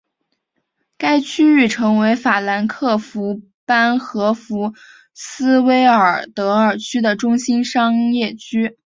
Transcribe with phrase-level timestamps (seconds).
[0.97, 4.73] 该区域成为法兰克福班荷福
[5.13, 8.79] 斯威尔德尔区的中心商业区。